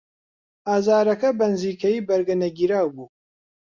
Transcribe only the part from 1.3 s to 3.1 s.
بەنزیکەیی بەرگەنەگیراو بوو.